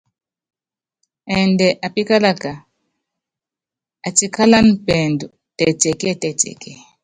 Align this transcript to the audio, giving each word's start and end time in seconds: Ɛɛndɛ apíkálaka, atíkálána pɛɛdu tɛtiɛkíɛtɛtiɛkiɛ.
Ɛɛndɛ 1.33 1.67
apíkálaka, 1.85 2.51
atíkálána 4.07 4.73
pɛɛdu 4.85 5.25
tɛtiɛkíɛtɛtiɛkiɛ. 5.57 6.75